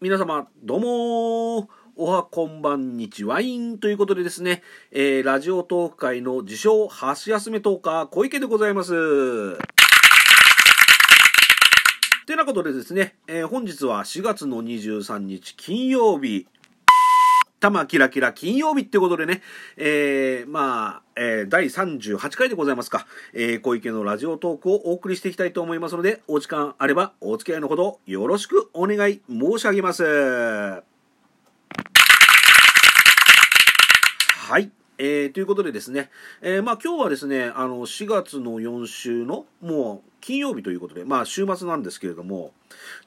[0.00, 1.56] 皆様、どうも
[1.96, 9.58] おはこんばんにちワインということでですね、えー、ラジオトーク界の自称、箸休めトーカー、小池でございます。
[12.26, 16.46] てなことでですね、えー、本日は4月の23日金曜日、
[17.60, 19.42] 玉キラキラ金曜日ってことでね、
[19.76, 30.04] えー、まあ、えー、第38回でございますか、えー、小池のラジオトークをお送りしていきたいと思いますので、お時間あればお付き合いのほどよろしくお願い申し上げます。
[30.04, 30.82] は
[34.58, 34.77] い。
[34.98, 36.10] えー、ということでですね、
[36.42, 42.52] えー、まあ今日はですね、あの、4月の4週の、もう、金曜日ということで、まあ週末なんですけれども、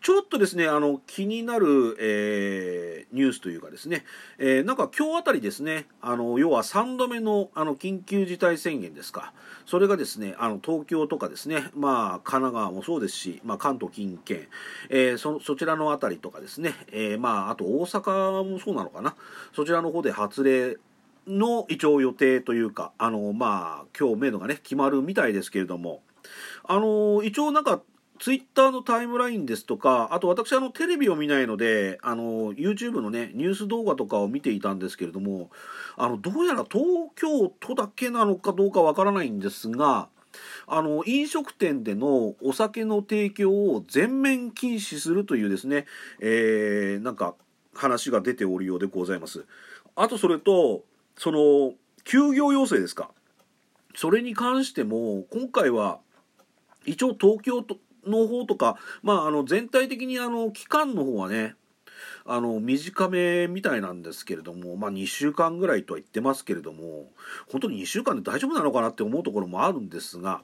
[0.02, 4.06] ちょっとですね、あの、気になる、えー、ニュースというかですね、
[4.38, 9.34] えー、なんか今日あたりですね、あの、要は3度目の、あの、緊急事態宣言ですか、
[9.66, 14.48] それがですね、あの、東京とかですね、まあ、神奈川もそうですし、まあ、関東近県、
[14.90, 19.16] えー、そ、そちらのあたりとかですね、えー、まあ、あと大阪もそうなのかな、
[19.54, 20.78] そちらの方で発令、
[21.28, 26.02] の一応予定というか、あの、まあ、今日メイドがね、決まるみたいですけれども、
[26.64, 27.82] あの一応なんか
[28.20, 35.50] ツイッターのタイムラインですとか、あと私あのテレビを見ないので、あの YouTube のね、ニュース動画とかを見ていたんですけれども、
[35.98, 40.08] あの、どうやら東京都だけなのかどうかわからないんですが、
[40.68, 45.88] あの、飲食店でのお酒の提供を全面禁止するというですね、
[46.20, 47.34] えー、なんか
[47.74, 49.46] 話が出ておるようでございます。
[49.96, 50.84] あとそれと、
[51.18, 51.74] その、
[52.04, 53.12] 休業要請ですか？
[53.96, 56.00] それに関しても、今回は、
[56.86, 57.66] 一応東京
[58.06, 61.54] の方とか、まあ、あの全体的にあの期間の方はね
[62.26, 67.12] あの短めみたいなんですけれども、まあ、2週間ぐらいとは言ってますけれども
[67.52, 70.42] 本当に2週間で大丈夫なのかなって思うところもあるんですが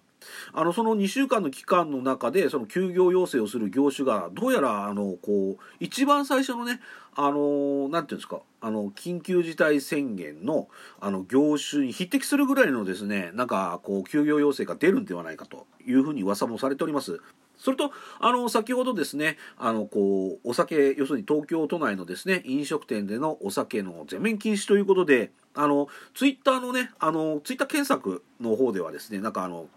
[0.53, 6.79] あのその2週間の期間の中でその休業要請をする業種がどうやらあのこう一番最初のね
[7.15, 10.67] あのなんていうんですかあの緊急事態宣言の
[10.99, 17.19] あの業種に匹敵するぐらいのですねなんかこう休業要請が出るんではないかというふうに噂もされております。
[17.57, 29.67] それと、あの、先ほどですね、あの、こう、お酒、要するに東京都内のですね、飲食店でのお酒の全面禁止ということで、あの、ツイッターのね、あの、ツイッター検索の方ではですね、なんかあの、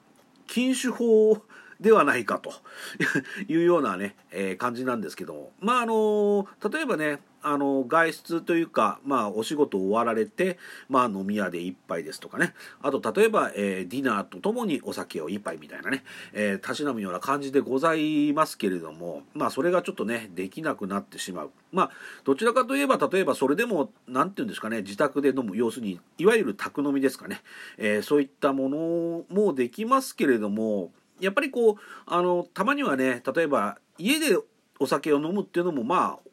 [0.50, 1.42] 禁酒法
[1.80, 2.52] ではないかと。
[3.48, 5.52] いうようなね、えー、感じなんですけども。
[5.60, 10.58] まあ、あの例えばね、あの外出というか、まあ、お仕事終わられて、
[10.88, 12.54] まあ、飲み屋で一杯ですとかね。
[12.82, 21.50] あと例えば、えー、ディナーとともにお酒を一杯みたいなね、えー、たしなむような感じでございますけれども、まあ、それがちょっとねできなくなってしまう。
[21.72, 21.90] まあ
[22.24, 27.40] どちらかといえば例えばそれでも何て言うんですかね自宅で飲む要するにいわゆる宅飲みですかね、
[27.78, 30.90] えー、そういったものもできますけれども
[31.20, 31.74] やっぱりこう
[32.06, 34.36] あのたまにはね例えば家で
[34.78, 36.30] お酒を飲むっていうのもまあ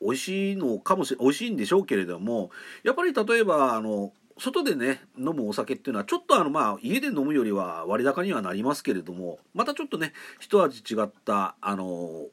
[0.00, 2.50] 美味しいのかもしれ美味しいんでしょうけれども
[2.82, 12.26] やっぱり例えばあの外でね飲むお酒っていうのはちょっとあのまあ家で飲むよりは割高にはなりますけれどもまたちょっとね一味違ったあの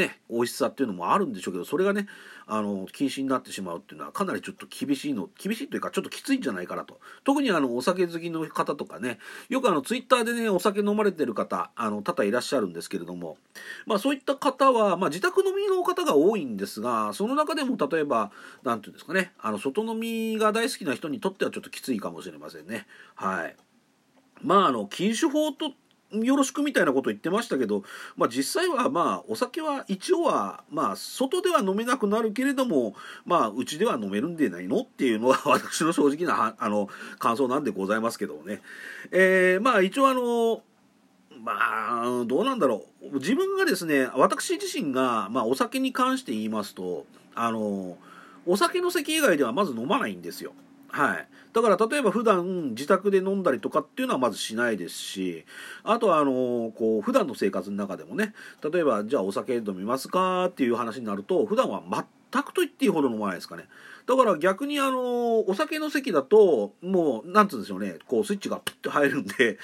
[0.00, 2.06] ね、美味しさっていうのもあるんでしょうけどそれがね
[2.46, 9.18] あの禁止になってしまうっていうのはかなりちょっと厳しいの厳しいというかちょっときついんじゃないかなと特にあのお酒好きの方とかね
[9.50, 13.36] よくあのツイッターでねお酒飲まれてる方あの多々いらっしゃるんですけれども、
[13.86, 18.32] まあ、そういった方は、まあ、自宅飲みの方が多いんですがその中でも例えば
[18.64, 22.86] 何て言うんですかねあの外飲みが大好きな人にとってはちょっときついかもしれませんね。
[23.14, 23.56] はい
[24.42, 25.72] まあ、あの禁酒法と
[26.12, 27.84] よろしくみたいなこと言ってましたけど、
[28.16, 32.94] まあ、実際はまあお酒は一応はまあ外では飲めなくなるけれども
[33.24, 36.88] まあうちでは飲めるんでないのっていうのは 私の正直なあの
[37.18, 38.60] 感想なんでございますけどもね、
[39.12, 40.62] えー、まあ一応あの
[41.42, 41.52] ま
[42.02, 47.96] あどうなんだろう自分がですね私自身が、まあ、お酒に関して言いますとあの
[48.46, 50.52] お酒の席以外ではまず飲まないんですよ。
[50.92, 55.44] はい、だから例えば普段自宅で飲んだりとかっていうのはまずしないですし
[55.84, 61.82] あとはあのこう普段の生活の中でもね例えばじゃあお酒飲みますかっていう話になると普段は
[62.32, 63.64] 全くと言っていいほど飲まないですかね。
[64.06, 69.58] だから逆にあのお酒の席だともうなんつうんでしょうねこうスイッチがプッと入るんで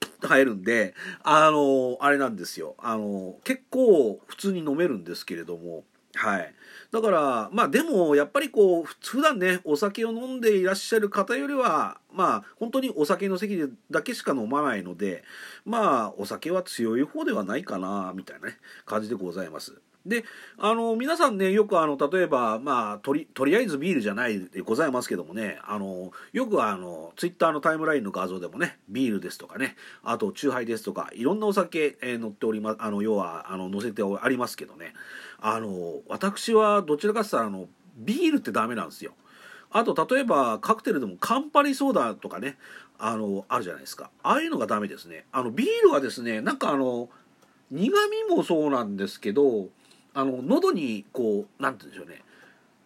[0.00, 2.74] プッと入るんであのあれなんですよ。
[2.78, 5.84] あの結構普通に飲めるんですけれども。
[6.14, 6.54] はい。
[6.92, 15.24] だから、まあでも、やっぱりこう、普段ね、お酒を飲んでいらっしゃる方よりは、まあ、本当にお酒の席だけしか飲まないので、
[15.64, 19.80] まあ、お酒は強い方ではないかな、みたいなね、感じでございます。
[20.06, 20.24] で、
[20.58, 34.92] あの、皆さんね、よくあの、例えば、まあ、とり、とりあえずビールじゃないでございますけどもね、あの、よくあの、ツイッターのタイムラインの画像でもね、ビールですとかね、あと、チューハイですとか、いろんなお酒、えー、載っております、あの、要は、あの、載せてありますけどね、
[35.40, 39.14] あの、私はどちらかって言ったら、あの、ビールってダメなんですよ。
[39.70, 42.58] あと、例えば、カクテルでもカンパリソーダとかね、
[42.98, 44.10] あの、あるじゃないですか。
[44.22, 45.24] ああいうのがダメですね。
[45.32, 47.08] あの、ビールはですね、なんかあの、
[47.70, 49.68] 苦味もそうなんですけど、
[50.14, 52.22] あの喉にこうなんて言うんでしょうね。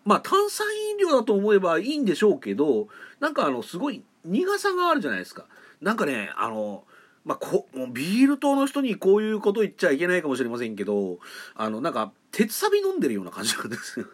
[0.04, 2.88] まあ炭酸飲料だと思えばいいんでしょうけど
[3.20, 5.44] なんかあのすごい苦さがあるじゃないですか。
[5.80, 6.84] なんかねあの
[7.24, 11.18] まあ、こビール党の人にこういうこと言っちゃいけないかもしれませんけど
[11.56, 14.06] あのなんか鉄サビ飲んでるような感じなんですよ。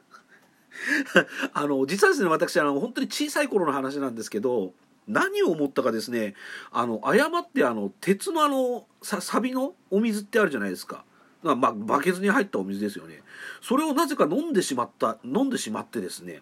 [1.54, 4.74] あの実はですね私あの本当に小さい頃の話なんですけど
[5.06, 6.34] 何を思ったかですね
[6.72, 11.04] あの誤ってあの鉄のあのサビのお水ってあるじゃないですか。
[11.44, 13.22] まあ、バケツに入ったお水ですよね。
[13.60, 16.40] それをなぜか飲んでしまった、飲んでしまってですね。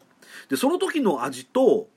[0.49, 1.89] で、その時の味と、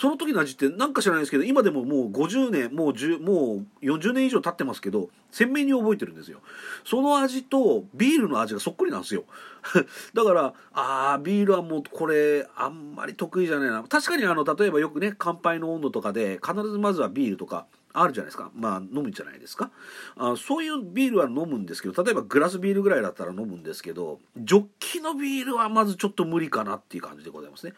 [0.00, 6.40] その時の味って何か知らないですけど、今でももう50年、もう10、もう40年以上経ってますけど、鮮明に覚えてるんですよ。
[6.84, 9.24] その味とビールの味がそっくりなんですよ。
[10.14, 13.82] だから、ああ、ビールはもうこれ、あんまり得意じゃないな。
[13.82, 18.50] 確かにあの、例えばよくね、乾杯の温度とかで、必ずまずはビールとか、あるじゃないですか。
[18.54, 19.70] まあ、飲むんじゃないですか。
[20.16, 27.74] あそういうビールは飲むんですけど、例えばグラスビールぐらいだったら飲むんですけど、ジョッキのビールはまずちょっと無理かなっていう感じでございますね。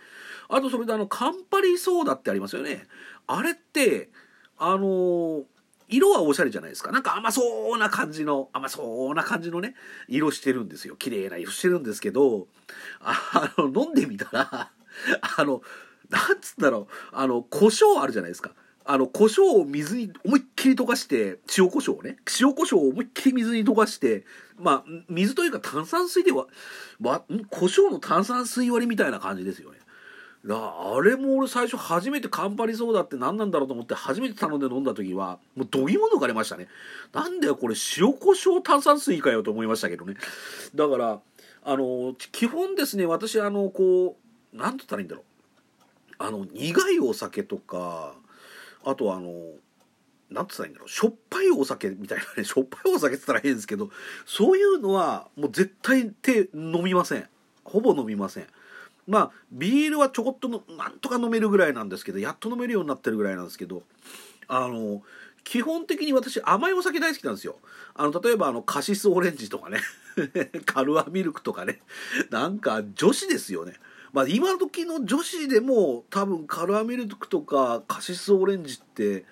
[0.48, 2.86] あと、それであの、カンパリソーダってありますよね。
[3.26, 4.10] あれって、
[4.58, 5.44] あのー、
[5.88, 6.90] 色はおしゃれじゃないですか。
[6.90, 9.74] なんか甘そうな感じの、甘そうな感じのね、
[10.08, 10.96] 色してるんですよ。
[10.96, 12.48] 綺麗な色してるんですけど、
[13.00, 14.70] あの、飲んでみたら、
[15.38, 15.62] あの、
[16.08, 18.52] なんつったろう、あの、胡椒あるじゃないですか。
[18.84, 24.24] あの、胡椒を水に思いっきり溶かして、塩胡椒をね、塩胡椒を思いっきり水に溶かして、
[24.58, 26.46] まあ、水というか炭酸水では、
[27.00, 29.78] わ、胡椒の炭酸水割りみたいな感じですよね。
[30.48, 36.66] あれも俺最初初めてカンパリソーダって何なんだろうと思って初めて頼んで飲んだ時は、もうどぎも抜かれましたね。
[37.12, 40.16] なんだよこれ塩胡椒炭酸水かよと思いましたけどね。
[40.74, 41.20] だから、
[41.64, 44.16] あの、基本ですね、私あの、こ
[44.52, 45.24] う、なんて言ったらいいんだろう。
[46.18, 48.14] あの、苦いお酒とか、
[48.84, 49.30] あとあの
[50.30, 53.90] なんつったらいいんだろうしょっぱいお酒みたいなね しょっぱいお酒って言ったら変ですけど
[54.24, 57.28] そういうのはもう絶対手飲みません。
[57.64, 58.46] ほぼ飲みません。
[59.06, 63.82] まあビールはちょこっとのなんとか飲めるぐらいなんですけどやっと飲めるようになってるぐらいなんですけど
[64.48, 65.02] あの
[65.44, 67.58] 基本的に私甘いお酒大好きなんですよ。
[67.94, 69.80] あの例えばあのカシスオレンジとかね
[70.66, 71.80] カルアミルクとかね
[72.30, 73.74] なんか女子ですよね。
[74.12, 79.24] まあ、今時の女子でも多分カルアミルクとかカシスオレンジって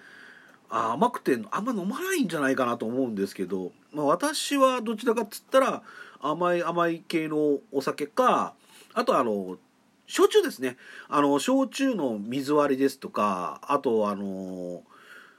[0.70, 5.82] 甘くてあんま飲まないんじゃないかなと思うんですけど、まあ、私はどちらかっつったら
[6.20, 8.54] 甘い甘い系のお酒か
[8.94, 9.58] あとあの
[10.06, 10.76] 焼酎ですね。
[11.08, 14.82] あの焼酎の水割りですとかあとあの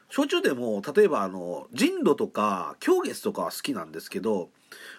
[0.09, 4.49] 焼酎でも例えばあの人炉とか狂月とかは好きなんですけど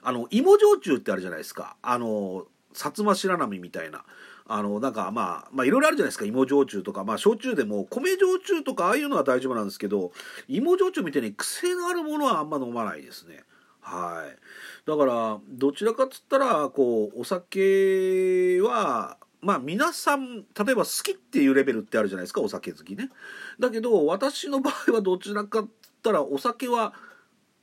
[0.02, 1.76] あの芋焼酎ってあるじゃないですか。
[1.80, 4.04] あの薩摩白波みたいな。
[4.54, 6.24] あのなんかまあまあいろいろあるじゃないですか。
[6.26, 7.04] 芋焼酎とか。
[7.04, 10.12] まあ焼酎でも米焼酎とかああいうのは大丈夫なんですけど
[10.46, 13.44] 芋焼酎みたいに癖のあるものはあんま飲まないですね。
[13.80, 14.38] はい。
[14.86, 22.42] だからどちらかっつったらこうお酒はまあ皆さん例えば好きっていうレベルってあるじゃないですか。
[22.42, 23.08] お酒好きね。
[23.58, 25.70] だけど私の場合はどちらかっつっ
[26.02, 26.92] たらお酒は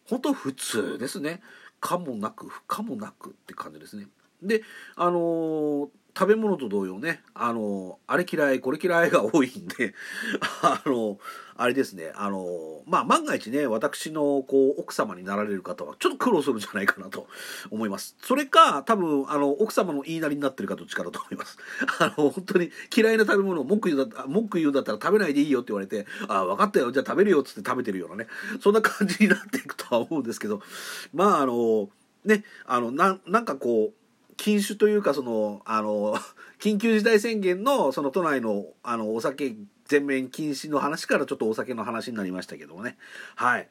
[0.07, 1.41] 本当普通ですね。
[1.79, 4.07] かもなく不可もなくって感じですね。
[4.41, 4.63] で
[4.95, 9.93] あのー、食べ物と同様ね、あの、あれ嫌い、これ嫌いが多いんで、
[10.61, 11.17] あの、
[11.55, 17.27] あれですね、あの、まあ、万が一ね、私の、こう、奥様になられる方は、ちょっと苦労するんじゃないかなと
[17.69, 18.15] 思います。
[18.21, 21.57] それか、多分、あの、奥様の言いなりになってるかどっちかだと思います。
[21.99, 28.27] あの、本当に嫌いな食べ物を文句言うんだ文句言うんだったら食べないでいいよって言われて、ああ、分かったよ、じゃあ食べるよっつって食べてるようなね、
[28.61, 30.61] そんな感じになっていくとは思うんですけど、
[31.13, 31.89] まあ、あの、
[32.25, 33.98] ね、あの、ななんかこう、
[34.39, 36.17] 禁酒というかそのあの
[36.59, 42.97] 緊急事態宣言のその都内のあのお酒全面禁止の話からちょっとお酒の話になりましたけどもね。
[43.35, 43.67] はい。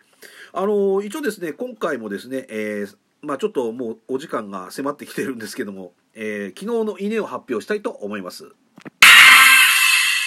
[0.52, 8.44] あの一応ですね今回もですね、えー、まあちょっともうお時間が迫ってきてるんですけども、えー、昨日の稲を発表したいと思います。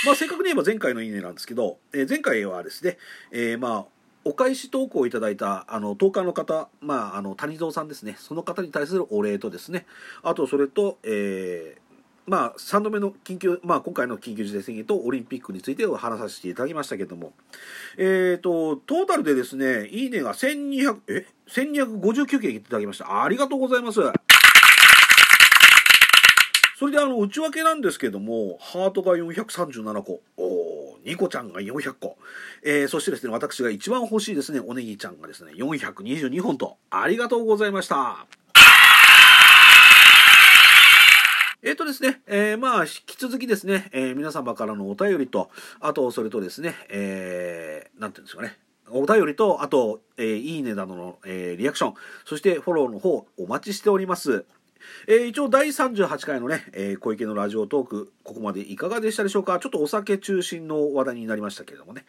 [0.06, 2.98] まあ正確に言えば前回の稲なんですけど、えー、前回はですね、
[3.30, 9.86] えー、まあお返し投稿をいただいたあの投函の方、まあ、あの谷蔵さんですねその方に対するお礼とですね
[10.24, 11.82] あとそれと、えー
[12.28, 17.34] まあ、3度目の緊急、まあ、今回の緊急事態宣言とオリンピックについてお話させていただきましたけども、
[17.98, 23.24] えーと、トータルでですね、いいねが1200、え ?1259 件いただきました。
[23.24, 24.00] ありがとうございます。
[26.82, 30.20] それであの内訳なんですけどもハートが437個。
[30.36, 32.18] おおニコちゃんが400個、
[32.64, 36.78] えー、そしてですね私が一番欲しいですねおねぎちゃんがですね422本と。
[36.90, 38.26] ありがとうございました。
[41.62, 48.58] えっ、とですね、えー、まあ、引き続きですね、えー、皆様からのお便りと、あと、それとですね、えー、なんていうんですかね、
[48.90, 51.94] お便りと、あと、えー、いいねなどの、えー、リアクション、
[52.26, 54.44] そしてフォローの方、お待ちしております。
[55.08, 59.60] えー、一応第38回のね、えー、小池のラジオトーク、ここまでいかがでしたでしょうか？
[59.60, 62.06] ちょっとお酒中心の話題になりましたけれどもね、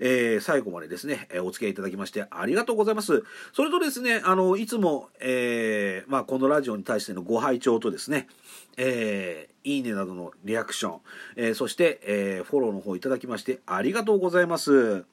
[0.00, 3.24] えー、最後までですね、えお付き合いいただきましてありがとうございます。
[3.52, 8.28] それとですね、あの、いつも、えまあ、このラジオに対してのご拝聴とですね、
[8.76, 11.00] えいいねなどのリアクション、
[11.36, 15.04] えそして、えフォローの方いただきましてありがとうございます。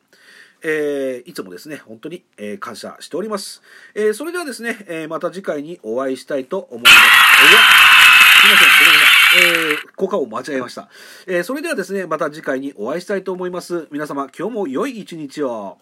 [0.64, 3.62] えー、いつもですね、本当に、えー、感謝しております。
[3.96, 6.96] えー、それではですね、えまた次回にお会いしたいと思います。
[6.96, 9.72] すいません、ごめんなさい。
[9.72, 10.90] えー、効果を間違えました。
[11.28, 13.88] えそれではですね、また次回にお会いしたいと思います。
[13.92, 15.78] 皆様、今日も良い一日を。